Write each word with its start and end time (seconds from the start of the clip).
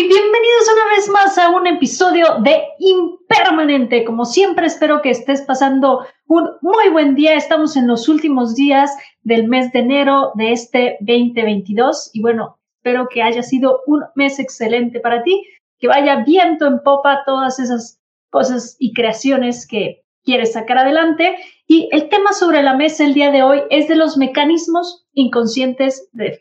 y 0.00 0.08
bienvenidos 0.08 0.66
una 0.72 0.96
vez 0.96 1.08
más 1.10 1.36
a 1.36 1.50
un 1.50 1.66
episodio 1.66 2.38
de 2.38 2.62
Impermanente. 2.78 4.02
Como 4.02 4.24
siempre, 4.24 4.64
espero 4.66 5.02
que 5.02 5.10
estés 5.10 5.42
pasando 5.42 6.06
un 6.26 6.48
muy 6.62 6.88
buen 6.88 7.14
día. 7.14 7.34
Estamos 7.34 7.76
en 7.76 7.86
los 7.86 8.08
últimos 8.08 8.54
días 8.54 8.96
del 9.24 9.46
mes 9.46 9.72
de 9.72 9.80
enero 9.80 10.32
de 10.36 10.52
este 10.52 10.96
2022 11.00 12.12
y 12.14 12.22
bueno, 12.22 12.58
espero 12.78 13.08
que 13.10 13.20
haya 13.20 13.42
sido 13.42 13.80
un 13.86 14.02
mes 14.14 14.38
excelente 14.38 15.00
para 15.00 15.22
ti, 15.22 15.44
que 15.78 15.88
vaya 15.88 16.24
viento 16.24 16.66
en 16.66 16.78
popa 16.82 17.22
todas 17.26 17.58
esas 17.58 18.00
cosas 18.30 18.76
y 18.78 18.94
creaciones 18.94 19.66
que 19.68 20.02
quieres 20.24 20.54
sacar 20.54 20.78
adelante. 20.78 21.36
Y 21.66 21.90
el 21.92 22.08
tema 22.08 22.32
sobre 22.32 22.62
la 22.62 22.74
mesa 22.74 23.04
el 23.04 23.12
día 23.12 23.30
de 23.30 23.42
hoy 23.42 23.64
es 23.68 23.86
de 23.86 23.96
los 23.96 24.16
mecanismos 24.16 25.06
inconscientes 25.12 26.08
de 26.12 26.40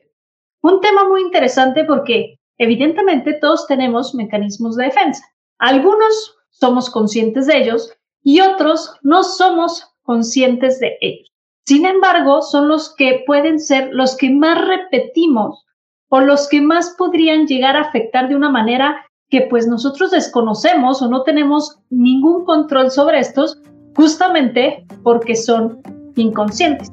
un 0.61 0.79
tema 0.79 1.09
muy 1.09 1.23
interesante 1.23 1.83
porque 1.83 2.38
Evidentemente, 2.59 3.33
todos 3.33 3.65
tenemos 3.67 4.13
mecanismos 4.13 4.75
de 4.75 4.85
defensa. 4.85 5.23
Algunos 5.57 6.35
somos 6.49 6.89
conscientes 6.89 7.47
de 7.47 7.57
ellos 7.57 7.91
y 8.21 8.41
otros 8.41 8.93
no 9.01 9.23
somos 9.23 9.87
conscientes 10.03 10.79
de 10.79 10.97
ellos. 11.01 11.31
Sin 11.65 11.85
embargo, 11.85 12.41
son 12.41 12.67
los 12.67 12.93
que 12.95 13.23
pueden 13.25 13.59
ser 13.59 13.89
los 13.91 14.15
que 14.17 14.29
más 14.29 14.59
repetimos 14.67 15.65
o 16.09 16.19
los 16.19 16.47
que 16.49 16.61
más 16.61 16.95
podrían 16.97 17.47
llegar 17.47 17.75
a 17.75 17.81
afectar 17.81 18.27
de 18.27 18.35
una 18.35 18.49
manera 18.49 19.05
que 19.29 19.41
pues 19.41 19.67
nosotros 19.67 20.11
desconocemos 20.11 21.01
o 21.01 21.07
no 21.07 21.23
tenemos 21.23 21.77
ningún 21.89 22.43
control 22.43 22.91
sobre 22.91 23.19
estos 23.19 23.61
justamente 23.95 24.85
porque 25.03 25.35
son 25.35 25.81
inconscientes. 26.15 26.91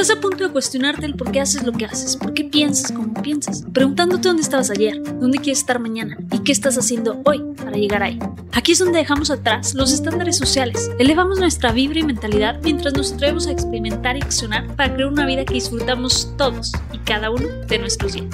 Estás 0.00 0.16
a 0.16 0.20
punto 0.22 0.44
de 0.44 0.50
cuestionarte 0.50 1.04
el 1.04 1.14
por 1.14 1.30
qué 1.30 1.42
haces 1.42 1.62
lo 1.62 1.72
que 1.72 1.84
haces, 1.84 2.16
por 2.16 2.32
qué 2.32 2.44
piensas 2.44 2.90
como 2.90 3.12
piensas, 3.20 3.66
preguntándote 3.70 4.28
dónde 4.28 4.42
estabas 4.42 4.70
ayer, 4.70 4.98
dónde 5.20 5.36
quieres 5.36 5.58
estar 5.58 5.78
mañana 5.78 6.16
y 6.32 6.38
qué 6.38 6.52
estás 6.52 6.78
haciendo 6.78 7.20
hoy 7.26 7.42
para 7.54 7.72
llegar 7.72 8.02
ahí. 8.02 8.18
Aquí 8.52 8.72
es 8.72 8.78
donde 8.78 9.00
dejamos 9.00 9.30
atrás 9.30 9.74
los 9.74 9.92
estándares 9.92 10.38
sociales, 10.38 10.90
elevamos 10.98 11.38
nuestra 11.38 11.70
vibra 11.72 11.98
y 11.98 12.04
mentalidad 12.04 12.58
mientras 12.62 12.94
nos 12.94 13.12
atrevemos 13.12 13.46
a 13.46 13.50
experimentar 13.50 14.16
y 14.16 14.22
accionar 14.22 14.74
para 14.74 14.94
crear 14.94 15.10
una 15.10 15.26
vida 15.26 15.44
que 15.44 15.52
disfrutamos 15.52 16.32
todos 16.38 16.72
y 16.94 16.98
cada 17.00 17.28
uno 17.28 17.46
de 17.68 17.78
nuestros 17.78 18.14
días, 18.14 18.30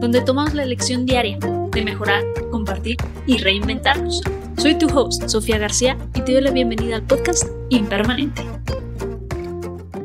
donde 0.00 0.22
tomamos 0.22 0.54
la 0.54 0.62
elección 0.62 1.04
diaria 1.04 1.38
de 1.38 1.84
mejorar, 1.84 2.24
compartir 2.50 2.96
y 3.26 3.36
reinventarnos. 3.36 4.22
Soy 4.56 4.74
tu 4.78 4.86
host, 4.86 5.28
Sofía 5.28 5.58
García, 5.58 5.98
y 6.14 6.22
te 6.22 6.32
doy 6.32 6.40
la 6.40 6.50
bienvenida 6.50 6.96
al 6.96 7.02
podcast 7.02 7.44
Impermanente. 7.68 8.42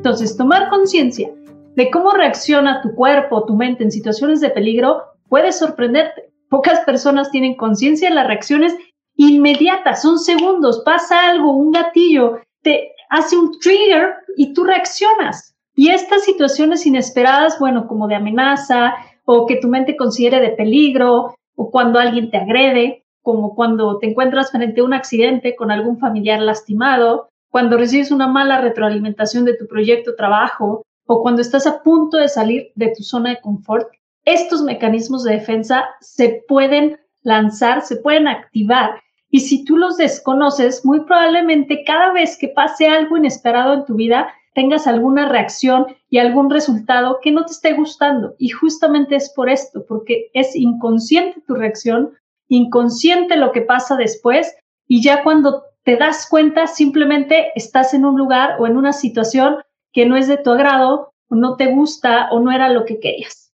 Entonces, 0.06 0.38
tomar 0.38 0.70
conciencia 0.70 1.31
de 1.75 1.89
cómo 1.89 2.11
reacciona 2.11 2.84
tu 2.84 2.94
cuerpo, 2.94 3.44
tu 3.45 3.56
mente 3.56 3.84
en 3.84 3.89
situaciones 3.89 4.39
de 4.39 4.52
peligro 4.52 5.02
puede 5.30 5.52
sorprenderte. 5.52 6.30
Pocas 6.47 6.81
personas 6.81 7.31
tienen 7.31 7.56
conciencia 7.56 8.09
de 8.09 8.14
las 8.14 8.28
reacciones 8.28 8.75
inmediatas, 9.16 10.03
son 10.03 10.20
segundos, 10.20 10.84
pasa 10.86 11.28
algo, 11.28 11.53
un 11.53 11.72
gatillo, 11.72 12.38
te 12.62 12.92
hace 13.09 13.36
un 13.36 13.58
trigger 13.58 14.14
y 14.38 14.53
tú 14.53 14.64
reaccionas. 14.64 15.56
Y 15.75 15.89
estas 15.89 16.23
situaciones 16.23 16.86
inesperadas, 16.86 17.58
bueno, 17.58 17.88
como 17.88 18.08
de 18.08 18.14
amenaza 18.14 18.94
o 19.25 19.47
que 19.47 19.56
tu 19.56 19.69
mente 19.69 19.97
considere 19.97 20.40
de 20.40 20.50
peligro 20.50 21.34
o 21.56 21.72
cuando 21.72 21.97
alguien 21.97 22.30
te 22.30 22.38
agrede, 22.38 23.06
como 23.23 23.56
cuando 23.56 23.97
te 23.97 24.12
encuentras 24.12 24.52
frente 24.52 24.81
a 24.81 24.84
un 24.84 24.94
accidente 24.94 25.56
con 25.56 25.72
algún 25.72 25.97
familiar 25.97 26.40
lastimado, 26.42 27.30
cuando 27.56 27.78
recibes 27.78 28.11
una 28.11 28.28
mala 28.28 28.59
retroalimentación 28.59 29.45
de 29.45 29.56
tu 29.56 29.66
proyecto 29.66 30.14
trabajo 30.17 30.84
o 31.08 31.22
cuando 31.22 31.42
estás 31.42 31.66
a 31.66 31.81
punto 31.84 32.17
de 32.17 32.28
salir 32.28 32.73
de 32.75 32.92
tu 32.94 33.02
zona 33.02 33.30
de 33.30 33.39
confort, 33.39 33.88
estos 34.25 34.62
mecanismos 34.62 35.23
de 35.23 35.36
defensa 35.36 35.86
se 36.02 36.44
pueden 36.50 37.00
lanzar, 37.22 37.81
se 37.81 37.95
pueden 37.95 38.28
activar. 38.28 39.00
Y 39.30 39.39
si 39.39 39.64
tú 39.64 39.78
los 39.78 39.95
desconoces, 39.95 40.84
muy 40.84 41.06
probablemente 41.06 41.85
cada 41.85 42.12
vez 42.12 42.38
que 42.38 42.50
pase 42.50 42.90
algo 42.90 43.16
inesperado 43.16 43.74
en 43.74 43.85
tu 43.85 43.96
vida, 43.96 44.34
tengas 44.53 44.85
alguna 44.85 45.30
reacción 45.30 45.85
y 46.09 46.18
algún 46.18 46.50
resultado 46.50 47.19
que 47.24 47.31
no 47.31 47.46
te 47.46 47.53
esté 47.53 47.72
gustando. 47.72 48.35
Y 48.38 48.50
justamente 48.50 49.16
es 49.16 49.31
por 49.34 49.50
esto, 49.50 49.85
porque 49.88 50.30
es 50.34 50.57
inconsciente 50.57 51.41
tu 51.47 51.56
reacción, 51.56 52.12
inconsciente 52.50 53.38
lo 53.38 53.53
que 53.53 53.62
pasa 53.62 53.96
después, 53.96 54.53
y 54.90 55.01
ya 55.01 55.24
cuando 55.24 55.63
te 55.85 55.96
das 55.97 56.28
cuenta, 56.28 56.68
simplemente 56.68 57.51
estás 57.56 57.94
en 57.94 58.06
un 58.06 58.18
lugar 58.18 58.57
o 58.59 58.66
en 58.68 58.75
una 58.75 58.91
situación 58.91 59.57
que 59.94 60.06
no 60.06 60.18
es 60.18 60.28
de 60.28 60.38
tu 60.38 60.51
agrado, 60.51 61.13
o 61.29 61.35
no 61.35 61.56
te 61.56 61.68
gusta 61.68 62.28
o 62.31 62.40
no 62.40 62.51
era 62.51 62.69
lo 62.69 62.85
que 62.85 63.00
querías. 63.00 63.53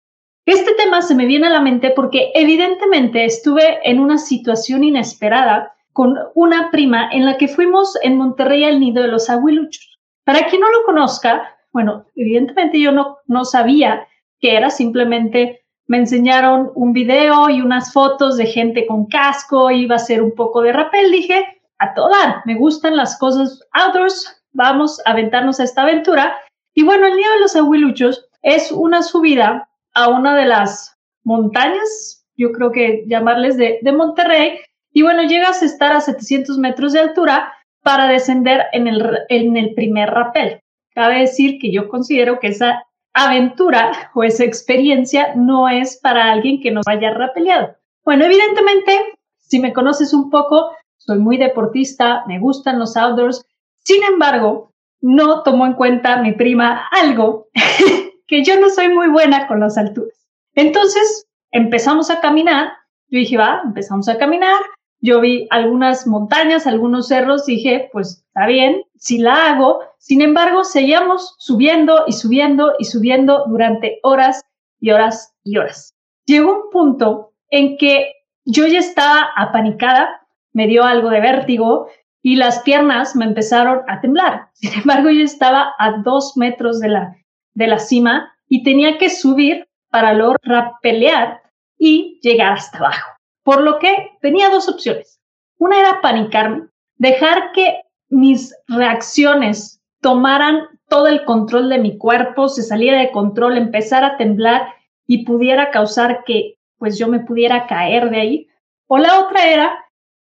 Este 0.46 0.74
tema 0.74 1.02
se 1.02 1.16
me 1.16 1.26
viene 1.26 1.48
a 1.48 1.52
la 1.52 1.62
mente 1.62 1.92
porque 1.92 2.32
evidentemente 2.36 3.26
estuve 3.26 3.80
en 3.84 4.00
una 4.00 4.18
situación 4.18 4.84
inesperada 4.84 5.74
con 5.94 6.16
una 6.36 6.70
prima 6.72 7.10
en 7.12 7.26
la 7.26 7.38
que 7.38 7.48
fuimos 7.48 7.98
en 8.02 8.18
Monterrey 8.18 8.64
al 8.64 8.80
nido 8.80 9.02
de 9.02 9.08
los 9.08 9.30
aguiluchos. 9.30 10.00
Para 10.24 10.48
quien 10.48 10.62
no 10.62 10.72
lo 10.72 10.84
conozca, 10.84 11.58
bueno, 11.72 12.06
evidentemente 12.16 12.80
yo 12.80 12.92
no, 12.92 13.18
no 13.28 13.46
sabía 13.46 14.08
que 14.40 14.56
era, 14.56 14.70
simplemente 14.70 15.62
me 15.88 15.98
enseñaron 15.98 16.72
un 16.76 16.94
video 16.94 17.50
y 17.50 17.62
unas 17.62 17.94
fotos 17.94 18.38
de 18.38 18.48
gente 18.48 18.86
con 18.88 19.06
casco, 19.06 19.72
iba 19.72 19.96
a 19.96 20.00
ser 20.00 20.22
un 20.22 20.34
poco 20.34 20.62
de 20.62 20.74
rappel, 20.74 21.12
dije, 21.12 21.46
a 21.86 21.94
toda, 21.94 22.44
Me 22.46 22.56
gustan 22.56 22.96
las 22.96 23.18
cosas 23.18 23.62
outdoors. 23.72 24.42
Vamos 24.54 25.02
a 25.06 25.12
aventarnos 25.12 25.60
a 25.60 25.64
esta 25.64 25.84
aventura. 25.84 26.38
Y 26.74 26.84
bueno, 26.84 27.08
el 27.08 27.16
Nido 27.16 27.34
de 27.34 27.40
los 27.40 27.56
Aguiluchos 27.56 28.28
es 28.42 28.72
una 28.72 29.02
subida 29.02 29.70
a 29.94 30.10
una 30.10 30.36
de 30.36 30.46
las 30.46 30.98
montañas, 31.24 32.26
yo 32.38 32.52
creo 32.52 32.72
que 32.72 33.04
llamarles 33.08 33.58
de, 33.58 33.80
de 33.82 33.92
Monterrey. 33.92 34.60
Y 34.92 35.02
bueno, 35.02 35.24
llegas 35.24 35.62
a 35.62 35.66
estar 35.66 35.92
a 35.94 36.02
700 36.02 36.58
metros 36.58 36.94
de 36.94 37.00
altura 37.00 37.54
para 37.82 38.08
descender 38.08 38.66
en 38.72 38.88
el, 38.88 39.20
en 39.30 39.58
el 39.58 39.74
primer 39.74 40.10
rappel. 40.10 40.60
Cabe 40.94 41.20
decir 41.20 41.60
que 41.60 41.72
yo 41.72 41.90
considero 41.90 42.40
que 42.40 42.48
esa 42.48 42.86
aventura 43.14 44.12
o 44.14 44.24
esa 44.24 44.44
experiencia 44.44 45.34
no 45.36 45.70
es 45.70 46.00
para 46.02 46.32
alguien 46.32 46.62
que 46.62 46.72
nos 46.72 46.88
haya 46.88 47.12
rapeleado. 47.12 47.76
Bueno, 48.04 48.26
evidentemente, 48.26 48.98
si 49.38 49.60
me 49.60 49.74
conoces 49.74 50.14
un 50.14 50.30
poco, 50.30 50.72
soy 50.98 51.20
muy 51.20 51.38
deportista, 51.38 52.24
me 52.28 52.40
gustan 52.40 52.80
los 52.80 52.98
outdoors. 52.98 53.46
Sin 53.84 54.04
embargo, 54.04 54.72
no 55.02 55.44
tomó 55.44 55.66
en 55.66 55.74
cuenta 55.74 56.22
mi 56.22 56.32
prima 56.34 56.88
algo 56.92 57.48
que 58.28 58.44
yo 58.44 58.60
no 58.60 58.70
soy 58.70 58.90
muy 58.90 59.08
buena 59.10 59.48
con 59.48 59.60
las 59.60 59.78
alturas. 59.78 60.28
Entonces 60.56 61.28
empezamos 61.52 62.10
a 62.10 62.22
caminar. 62.22 62.74
Yo 63.10 63.20
dije, 63.20 63.38
va, 63.38 63.62
empezamos 63.64 64.10
a 64.10 64.18
caminar. 64.18 64.60
Yo 65.02 65.22
vi 65.22 65.48
algunas 65.52 66.08
montañas, 66.08 66.66
algunos 66.66 67.08
cerros, 67.10 67.46
dije, 67.46 67.90
pues 67.94 68.24
está 68.26 68.48
bien, 68.48 68.82
si 68.98 69.20
la 69.20 69.50
hago. 69.50 69.82
Sin 70.00 70.22
embargo, 70.22 70.64
seguíamos 70.64 71.36
subiendo 71.38 72.06
y 72.08 72.14
subiendo 72.14 72.74
y 72.80 72.86
subiendo 72.86 73.46
durante 73.48 74.00
horas 74.02 74.44
y 74.80 74.92
horas 74.92 75.36
y 75.44 75.58
horas. 75.58 75.94
Llegó 76.26 76.64
un 76.64 76.70
punto 76.72 77.34
en 77.50 77.78
que 77.78 78.14
yo 78.46 78.66
ya 78.66 78.80
estaba 78.80 79.30
apanicada 79.36 80.25
me 80.56 80.68
dio 80.68 80.84
algo 80.86 81.10
de 81.10 81.20
vértigo 81.20 81.90
y 82.24 82.38
las 82.38 82.60
piernas 82.62 83.16
me 83.16 83.26
empezaron 83.26 83.82
a 83.88 84.02
temblar. 84.02 84.48
Sin 84.54 84.74
embargo, 84.74 85.12
yo 85.12 85.22
estaba 85.22 85.76
a 85.78 85.98
dos 86.04 86.36
metros 86.38 86.80
de 86.80 86.88
la, 86.88 87.16
de 87.54 87.68
la 87.68 87.78
cima 87.78 88.34
y 88.48 88.64
tenía 88.64 88.98
que 88.98 89.10
subir 89.10 89.68
para 89.92 90.14
luego 90.14 90.36
rapelear 90.42 91.42
y 91.78 92.20
llegar 92.24 92.54
hasta 92.54 92.78
abajo. 92.80 93.12
Por 93.44 93.62
lo 93.62 93.80
que 93.80 94.12
tenía 94.22 94.50
dos 94.50 94.70
opciones. 94.70 95.20
Una 95.58 95.80
era 95.80 96.02
panicarme, 96.02 96.68
dejar 96.98 97.52
que 97.52 97.82
mis 98.10 98.56
reacciones 98.68 99.82
tomaran 100.02 100.68
todo 100.88 101.08
el 101.08 101.26
control 101.26 101.70
de 101.70 101.80
mi 101.80 101.98
cuerpo, 101.98 102.48
se 102.48 102.64
saliera 102.64 103.00
de 103.00 103.12
control, 103.12 103.58
empezar 103.58 104.04
a 104.04 104.18
temblar 104.18 104.74
y 105.06 105.26
pudiera 105.26 105.70
causar 105.72 106.24
que 106.26 106.58
pues 106.78 106.98
yo 106.98 107.08
me 107.08 107.20
pudiera 107.20 107.68
caer 107.68 108.10
de 108.10 108.20
ahí. 108.20 108.48
O 108.88 108.98
la 108.98 109.20
otra 109.20 109.48
era 109.48 109.85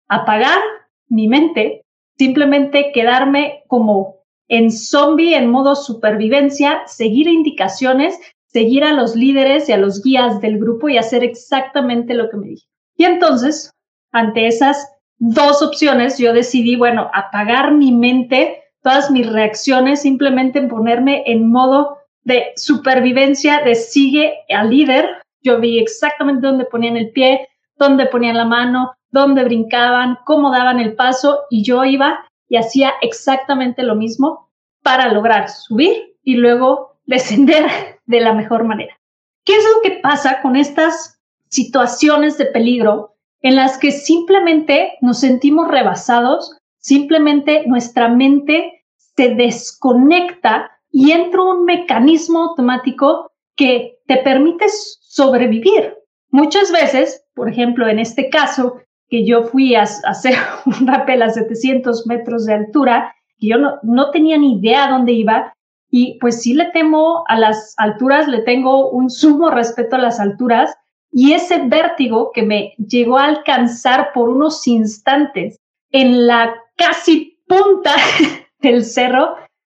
apagar 0.08 0.60
mi 1.08 1.28
mente, 1.28 1.84
simplemente 2.18 2.92
quedarme 2.94 3.64
como 3.68 4.16
en 4.48 4.72
zombie, 4.72 5.36
en 5.36 5.50
modo 5.50 5.76
supervivencia, 5.76 6.84
seguir 6.86 7.28
indicaciones, 7.28 8.20
seguir 8.48 8.84
a 8.84 8.94
los 8.94 9.16
líderes 9.16 9.68
y 9.68 9.74
a 9.74 9.78
los 9.78 10.02
guías 10.04 10.40
del 10.40 10.60
grupo 10.60 10.88
y 10.88 10.98
hacer 10.98 11.24
exactamente 11.24 12.14
lo 12.14 12.30
que 12.30 12.38
me 12.38 12.48
dije. 12.48 12.68
Y 12.98 13.04
entonces, 13.04 13.72
ante 14.12 14.48
esas 14.48 14.88
dos 15.18 15.62
opciones, 15.62 16.18
yo 16.18 16.34
decidí, 16.34 16.76
bueno, 16.76 17.10
apagar 17.14 17.74
mi 17.74 17.92
mente, 17.92 18.64
todas 18.82 19.12
mis 19.12 19.30
reacciones, 19.30 20.02
simplemente 20.02 20.62
ponerme 20.62 21.24
en 21.26 21.50
modo 21.52 21.98
de 22.24 22.54
supervivencia, 22.56 23.62
de 23.62 23.76
sigue 23.76 24.34
al 24.50 24.70
líder. 24.70 25.10
Yo 25.42 25.60
vi 25.60 25.80
exactamente 25.80 26.48
dónde 26.48 26.66
ponían 26.66 26.98
el 26.98 27.12
pie, 27.12 27.48
dónde 27.78 28.06
ponían 28.08 28.38
la 28.38 28.46
mano, 28.46 28.94
dónde 29.10 29.44
brincaban, 29.44 30.18
cómo 30.26 30.52
daban 30.52 30.80
el 30.80 30.96
paso 30.96 31.42
y 31.50 31.64
yo 31.64 31.86
iba 31.86 32.26
y 32.48 32.58
hacía 32.58 32.94
exactamente 33.02 33.84
lo 33.84 33.96
mismo 33.96 34.50
para 34.84 35.12
lograr 35.12 35.50
subir 35.50 36.16
y 36.24 36.36
luego 36.36 37.00
descender 37.06 37.66
de 38.06 38.22
la 38.22 38.34
mejor 38.34 38.64
manera. 38.64 38.96
¿Qué 39.44 39.56
es 39.56 39.64
lo 39.64 39.82
que 39.82 40.00
pasa 40.00 40.42
con 40.42 40.56
estas 40.56 41.20
situaciones 41.50 42.38
de 42.38 42.46
peligro 42.46 43.16
en 43.42 43.56
las 43.56 43.78
que 43.78 43.92
simplemente 43.92 44.94
nos 45.02 45.20
sentimos 45.20 45.68
rebasados, 45.68 46.58
simplemente 46.80 47.64
nuestra 47.68 48.10
mente 48.10 48.86
se 48.96 49.36
desconecta 49.36 50.72
y 50.92 51.12
entra 51.12 51.44
un 51.44 51.64
mecanismo 51.64 52.44
automático 52.44 53.32
que 53.56 54.00
te 54.08 54.18
permite 54.18 54.66
sobrevivir. 54.70 55.96
Muchas 56.30 56.72
veces, 56.72 57.26
por 57.34 57.50
ejemplo, 57.50 57.88
en 57.88 58.00
este 58.00 58.30
caso, 58.30 58.78
que 59.10 59.26
yo 59.26 59.44
fui 59.44 59.76
a, 59.76 59.84
hacer 59.84 60.36
un 60.66 60.88
rappel 60.88 61.22
a 61.22 61.30
700 61.30 62.08
metros 62.08 62.46
de 62.46 62.54
altura, 62.54 63.16
y 63.38 63.50
yo 63.50 63.58
no, 63.58 63.80
no 63.84 64.12
tenía 64.12 64.38
ni 64.38 64.60
idea 64.60 64.90
dónde 64.90 65.12
iba, 65.12 65.54
y 65.90 66.18
pues 66.20 66.42
sí 66.42 66.54
le 66.54 66.66
temo 66.72 67.24
a 67.28 67.38
las 67.38 67.74
alturas, 67.78 68.28
le 68.28 68.42
tengo 68.42 68.90
un 68.90 69.10
sumo 69.10 69.50
respeto 69.50 69.96
a 69.96 70.00
las 70.00 70.20
alturas, 70.20 70.76
y 71.12 71.34
ese 71.34 71.60
vértigo 71.68 72.32
que 72.34 72.44
me 72.44 72.74
llegó 72.78 73.18
a 73.18 73.26
alcanzar 73.26 74.12
por 74.14 74.30
unos 74.30 74.68
instantes 74.68 75.62
en 75.92 76.28
la 76.28 76.54
casi 76.76 77.40
punta 77.48 77.94
del 78.60 78.84
cerro, 78.84 79.36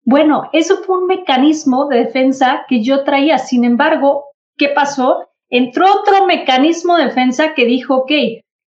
bueno, 0.07 0.49
eso 0.53 0.79
fue 0.85 0.99
un 0.99 1.07
mecanismo 1.09 1.89
de 1.89 2.05
defensa 2.05 2.65
que 2.69 2.83
yo 2.83 3.03
traía. 3.03 3.39
Sin 3.39 3.65
embargo, 3.65 4.25
¿qué 4.57 4.69
pasó? 4.69 5.26
Entró 5.51 5.87
otro 6.01 6.27
mecanismo 6.27 6.97
de 6.97 7.05
defensa 7.05 7.55
que 7.55 7.65
dijo, 7.65 7.97
ok, 7.97 8.11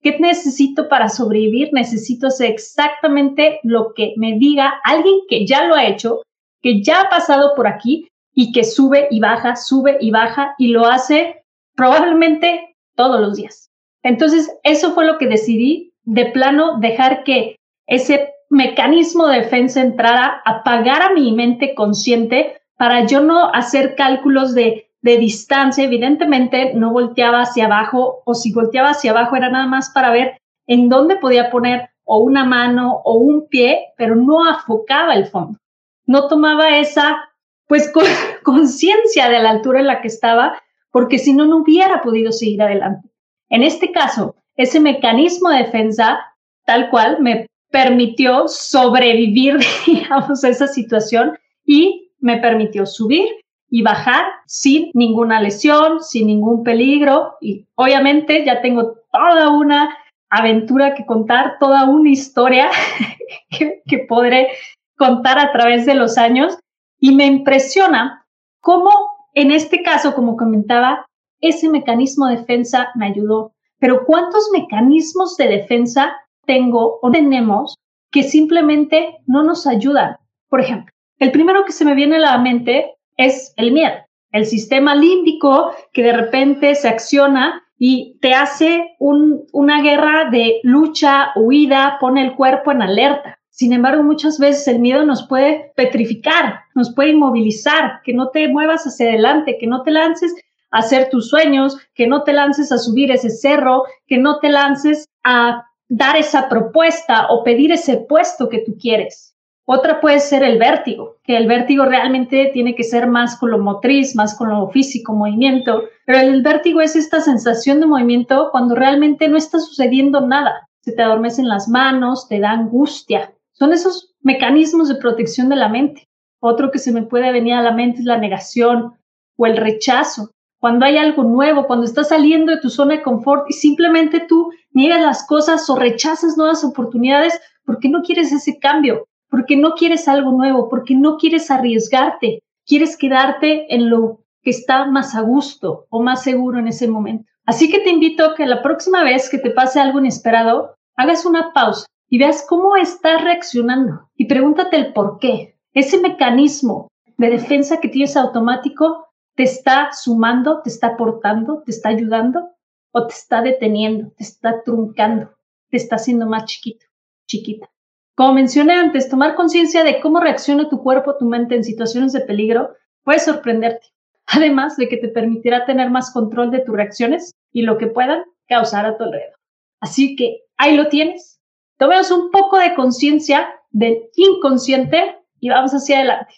¿qué 0.02 0.19
necesito 0.20 0.88
para 0.88 1.08
sobrevivir? 1.08 1.70
Necesito 1.72 2.28
hacer 2.28 2.50
exactamente 2.50 3.60
lo 3.62 3.92
que 3.94 4.14
me 4.16 4.38
diga 4.38 4.80
alguien 4.84 5.16
que 5.28 5.46
ya 5.46 5.64
lo 5.64 5.75
ha 5.75 5.86
hecho, 5.86 6.22
que 6.62 6.82
ya 6.82 7.02
ha 7.02 7.08
pasado 7.08 7.54
por 7.56 7.66
aquí 7.66 8.08
y 8.32 8.52
que 8.52 8.64
sube 8.64 9.08
y 9.10 9.20
baja, 9.20 9.56
sube 9.56 9.98
y 10.00 10.10
baja 10.10 10.54
y 10.58 10.69
lo 10.69 10.86
hace 10.86 11.42
probablemente 11.75 12.76
todos 12.94 13.20
los 13.20 13.36
días. 13.36 13.70
Entonces, 14.02 14.50
eso 14.62 14.92
fue 14.92 15.04
lo 15.04 15.19
que 15.19 15.26
decidí 15.26 15.92
de 16.04 16.26
plano 16.26 16.78
dejar 16.78 17.25
que 17.25 17.56
ese 17.86 18.32
mecanismo 18.50 19.26
de 19.26 19.40
defensa 19.40 19.80
entrara, 19.80 20.40
apagar 20.44 21.02
a 21.02 21.12
mi 21.12 21.32
mente 21.32 21.75
consciente 21.75 22.56
para 22.76 23.06
yo 23.06 23.20
no 23.20 23.52
hacer 23.52 23.94
cálculos 23.96 24.54
de, 24.54 24.88
de 25.03 25.19
distancia. 25.19 25.85
Evidentemente 25.85 26.75
no 26.75 26.93
volteaba 26.93 27.43
hacia 27.43 27.67
abajo 27.67 28.23
o 28.25 28.35
si 28.35 28.53
volteaba 28.53 28.91
hacia 28.91 29.11
abajo 29.11 29.37
era 29.37 29.50
nada 29.50 29.67
más 29.67 29.91
para 29.91 30.11
ver 30.11 30.39
en 30.67 30.89
dónde 30.89 31.17
podía 31.17 31.50
poner 31.50 31.91
o 32.05 32.21
una 32.21 32.45
mano 32.45 33.03
o 33.05 33.19
un 33.19 33.49
pie, 33.49 33.93
pero 33.97 34.17
no 34.17 34.49
afocaba 34.49 35.15
el 35.15 35.27
fondo. 35.27 35.59
No 36.06 36.27
tomaba 36.27 36.79
esa, 36.79 37.19
pues, 37.67 37.93
conciencia 38.43 39.29
de 39.29 39.41
la 39.41 39.50
altura 39.50 39.81
en 39.81 39.87
la 39.87 40.00
que 40.00 40.09
estaba, 40.09 40.59
porque 40.91 41.19
si 41.19 41.35
no, 41.35 41.45
no 41.45 41.59
hubiera 41.59 42.00
podido 42.00 42.33
seguir 42.33 42.62
adelante. 42.62 43.09
En 43.50 43.62
este 43.62 43.93
caso, 43.93 44.37
ese 44.56 44.81
mecanismo 44.81 45.50
de 45.50 45.59
defensa, 45.59 46.19
tal 46.65 46.89
cual, 46.89 47.19
me 47.21 47.47
permitió 47.71 48.49
sobrevivir, 48.49 49.59
digamos, 49.87 50.43
a 50.45 50.49
esa 50.49 50.67
situación 50.67 51.39
y 51.65 52.11
me 52.21 52.39
permitió 52.39 52.87
subir 52.87 53.29
y 53.70 53.82
bajar 53.82 54.25
sin 54.47 54.91
ninguna 54.94 55.41
lesión, 55.41 56.03
sin 56.03 56.26
ningún 56.26 56.62
peligro. 56.62 57.35
Y 57.41 57.67
obviamente 57.75 58.44
ya 58.44 58.61
tengo 58.62 58.94
toda 59.12 59.50
una 59.50 59.97
aventura 60.31 60.94
que 60.94 61.06
contar, 61.06 61.59
toda 61.59 61.85
una 61.85 62.11
historia 62.11 62.70
que, 63.50 63.82
que 63.87 63.99
podré 63.99 64.49
contar 64.97 65.38
a 65.38 65.53
través 65.53 65.87
de 65.87 65.94
los 65.94 66.19
años. 66.19 66.59
Y 67.00 67.15
me 67.15 67.26
impresiona 67.26 68.26
cómo, 68.61 68.91
en 69.35 69.53
este 69.53 69.82
caso, 69.82 70.14
como 70.14 70.37
comentaba, 70.37 71.06
ese 71.41 71.69
mecanismo 71.69 72.26
de 72.26 72.38
defensa 72.38 72.91
me 72.94 73.06
ayudó. 73.06 73.53
Pero 73.79 74.05
¿cuántos 74.05 74.50
mecanismos 74.53 75.37
de 75.37 75.47
defensa 75.47 76.17
tengo 76.49 76.99
o 77.03 77.11
tenemos 77.12 77.76
que 78.11 78.25
simplemente 78.25 79.19
no 79.26 79.44
nos 79.44 79.67
ayudan. 79.67 80.17
Por 80.49 80.61
ejemplo, 80.61 80.93
el 81.19 81.31
primero 81.31 81.64
que 81.64 81.73
se 81.73 81.85
me 81.85 81.94
viene 81.94 82.17
a 82.17 82.21
la 82.21 82.38
mente 82.38 82.94
es 83.19 83.53
el 83.56 83.73
miedo, 83.73 83.97
el 84.32 84.47
sistema 84.47 84.94
límbico 84.94 85.75
que 85.93 86.03
de 86.03 86.15
repente 86.15 86.75
se 86.75 86.88
acciona 86.88 87.62
y 87.79 88.19
te 88.20 88.32
hace 88.32 88.97
una 88.99 89.82
guerra 89.82 90.31
de 90.31 90.61
lucha, 90.62 91.32
huida, 91.37 91.99
pone 92.00 92.25
el 92.25 92.35
cuerpo 92.35 92.73
en 92.73 92.82
alerta. 92.82 93.38
Sin 93.50 93.73
embargo, 93.73 94.03
muchas 94.03 94.38
veces 94.38 94.67
el 94.69 94.79
miedo 94.79 95.05
nos 95.05 95.26
puede 95.26 95.73
petrificar, 95.76 96.61
nos 96.75 96.94
puede 96.94 97.11
inmovilizar, 97.11 98.00
que 98.05 98.15
no 98.15 98.31
te 98.31 98.49
muevas 98.49 98.85
hacia 98.85 99.09
adelante, 99.09 99.59
que 99.59 99.67
no 99.67 99.82
te 99.82 99.91
lances 99.91 100.35
a 100.71 100.79
hacer 100.79 101.09
tus 101.11 101.29
sueños, 101.29 101.76
que 101.94 102.06
no 102.06 102.23
te 102.23 102.32
lances 102.32 102.71
a 102.73 102.79
subir 102.79 103.11
ese 103.11 103.31
cerro, 103.31 103.85
que 104.06 104.19
no 104.19 104.38
te 104.38 104.49
lances 104.49 105.09
a 105.25 105.64
dar 105.88 106.17
esa 106.17 106.49
propuesta 106.49 107.26
o 107.31 107.43
pedir 107.43 107.73
ese 107.73 107.97
puesto 108.09 108.49
que 108.49 108.61
tú 108.61 108.76
quieres. 108.79 109.27
Otra 109.70 110.00
puede 110.00 110.19
ser 110.20 110.43
el 110.44 110.59
vértigo, 110.59 111.19
que 111.23 111.37
el 111.37 111.47
vértigo 111.47 111.85
realmente 111.85 112.50
tiene 112.55 112.75
que 112.75 112.85
ser 112.85 113.06
más 113.06 113.37
con 113.37 113.50
lo 113.50 113.59
motriz, 113.59 114.17
más 114.17 114.35
con 114.35 114.49
lo 114.49 114.70
físico, 114.70 115.12
movimiento, 115.12 115.82
pero 116.06 116.20
el 116.20 116.41
vértigo 116.41 116.81
es 116.81 116.97
esta 116.97 117.20
sensación 117.20 117.79
de 117.79 117.85
movimiento 117.85 118.49
cuando 118.50 118.75
realmente 118.75 119.29
no 119.29 119.37
está 119.37 119.59
sucediendo 119.59 120.23
nada. 120.23 120.67
Se 120.81 120.93
te 120.93 121.03
adormecen 121.03 121.49
las 121.49 121.69
manos, 121.69 122.29
te 122.29 122.41
da 122.41 122.53
angustia. 122.53 123.35
Son 123.53 123.75
esos 123.75 124.15
mecanismos 124.23 124.88
de 124.88 124.94
protección 124.94 125.50
de 125.50 125.56
la 125.56 125.69
mente. 125.69 126.09
Otro 126.41 126.71
que 126.71 126.79
se 126.79 126.91
me 126.91 127.03
puede 127.03 127.31
venir 127.31 127.53
a 127.53 127.62
la 127.62 127.73
mente 127.73 127.99
es 127.99 128.06
la 128.06 128.17
negación 128.17 128.94
o 129.37 129.44
el 129.44 129.59
rechazo 129.59 130.31
cuando 130.59 130.87
hay 130.87 130.97
algo 130.97 131.25
nuevo, 131.25 131.67
cuando 131.67 131.85
estás 131.85 132.09
saliendo 132.09 132.53
de 132.53 132.61
tu 132.62 132.71
zona 132.71 132.94
de 132.94 133.03
confort 133.03 133.44
y 133.50 133.53
simplemente 133.53 134.21
tú 134.26 134.50
niegas 134.73 135.03
las 135.03 135.26
cosas 135.26 135.69
o 135.69 135.76
rechazas 135.76 136.38
nuevas 136.38 136.64
oportunidades 136.64 137.38
porque 137.67 137.91
no 137.91 138.00
quieres 138.00 138.32
ese 138.32 138.59
cambio, 138.59 139.07
porque 139.30 139.56
no 139.56 139.75
quieres 139.75 140.08
algo 140.08 140.32
nuevo, 140.32 140.69
porque 140.69 140.94
no 140.94 141.16
quieres 141.16 141.50
arriesgarte, 141.50 142.42
quieres 142.66 142.96
quedarte 142.96 143.75
en 143.75 143.90
lo 143.90 144.20
que 144.42 144.50
está 144.50 144.86
más 144.86 145.14
a 145.14 145.20
gusto 145.20 145.86
o 145.90 146.02
más 146.02 146.22
seguro 146.22 146.58
en 146.58 146.69
ese 146.69 146.88
momento. 146.88 147.30
Así 147.44 147.70
que 147.70 147.80
te 147.80 147.90
invito 147.90 148.34
que 148.34 148.46
la 148.46 148.62
próxima 148.62 149.02
vez 149.04 149.30
que 149.30 149.38
te 149.38 149.50
pase 149.50 149.80
algo 149.80 149.98
inesperado, 149.98 150.75
hagas 150.96 151.25
una 151.25 151.52
pausa 151.52 151.86
y 152.08 152.19
veas 152.19 152.44
cómo 152.48 152.76
estás 152.76 153.22
reaccionando 153.22 154.10
y 154.16 154.26
pregúntate 154.26 154.76
el 154.76 154.92
por 154.92 155.19
qué. 155.19 155.56
Ese 155.72 155.98
mecanismo 155.98 156.88
de 157.16 157.30
defensa 157.30 157.80
que 157.80 157.88
tienes 157.88 158.16
automático 158.16 159.06
te 159.34 159.44
está 159.44 159.90
sumando, 159.92 160.62
te 160.62 160.70
está 160.70 160.88
aportando, 160.88 161.62
te 161.64 161.70
está 161.70 161.90
ayudando 161.90 162.50
o 162.92 163.06
te 163.06 163.14
está 163.14 163.40
deteniendo, 163.42 164.11
te 164.16 164.25
está 164.25 164.62
truncando, 164.64 165.30
te 165.70 165.76
está 165.76 165.97
haciendo 165.97 166.26
más 166.26 166.44
chiquito, 166.47 166.87
chiquita. 167.26 167.70
Como 168.18 168.32
mencioné 168.32 168.75
antes, 168.75 169.08
tomar 169.08 169.37
conciencia 169.37 169.84
de 169.84 170.00
cómo 170.00 170.18
reacciona 170.18 170.68
tu 170.68 170.82
cuerpo, 170.82 171.16
tu 171.16 171.25
mente 171.25 171.54
en 171.54 171.62
situaciones 171.62 172.12
de 172.12 172.22
peligro 172.22 172.75
puede 173.04 173.20
sorprenderte, 173.20 173.87
además 174.26 174.76
de 174.76 174.88
que 174.88 174.96
te 174.96 175.06
permitirá 175.06 175.64
tener 175.66 175.88
más 175.88 176.10
control 176.12 176.50
de 176.50 176.58
tus 176.58 176.75
reacciones 176.75 177.32
y 177.52 177.62
lo 177.62 177.78
que 177.78 177.87
puedan 177.87 178.25
causar 178.48 178.87
a 178.87 178.96
tu 178.96 179.04
alrededor. 179.04 179.38
Así 179.78 180.16
que 180.16 180.40
ahí 180.56 180.76
lo 180.76 180.88
tienes. 180.88 181.40
Tomemos 181.76 182.10
un 182.10 182.32
poco 182.32 182.58
de 182.58 182.75
conciencia 182.75 183.50
del 183.70 183.98
inconsciente 184.16 185.20
y 185.38 185.50
vamos 185.50 185.70
hacia 185.70 185.98
adelante. 185.98 186.34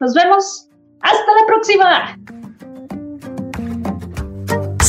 Nos 0.00 0.12
vemos. 0.12 0.68
Hasta 1.00 1.34
la 1.34 1.46
próxima. 1.46 2.41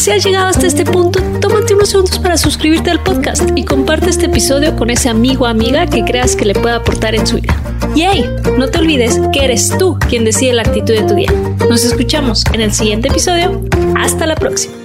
Si 0.04 0.12
has 0.12 0.26
llegado 0.26 0.48
hasta 0.48 0.68
este 0.68 0.84
punto, 0.84 1.22
tómate 1.40 1.76
unos 1.76 1.92
segundos 1.92 2.20
para 2.20 2.36
suscribirte 2.36 2.92
al 2.92 3.02
podcast 3.02 3.50
y 3.56 3.64
comparte 3.64 4.10
este 4.10 4.26
episodio 4.26 4.76
con 4.76 4.90
ese 4.90 5.08
amigo 5.08 5.46
o 5.46 5.48
amiga 5.48 5.88
que 5.88 6.04
creas 6.04 6.36
que 6.36 6.44
le 6.44 6.54
pueda 6.56 6.76
aportar 6.76 7.16
en 7.16 7.26
su 7.26 7.38
vida. 7.38 7.56
Y 7.96 8.02
hey, 8.02 8.30
no 8.58 8.68
te 8.68 8.80
olvides 8.80 9.22
que 9.32 9.46
eres 9.46 9.74
tú 9.78 9.98
quien 10.10 10.26
decide 10.26 10.56
la 10.56 10.64
actitud 10.64 10.94
de 10.94 11.04
tu 11.04 11.16
día. 11.16 11.32
Nos 11.70 11.86
escuchamos 11.86 12.44
en 12.52 12.60
el 12.60 12.74
siguiente 12.74 13.08
episodio. 13.08 13.62
Hasta 13.96 14.26
la 14.26 14.36
próxima. 14.36 14.83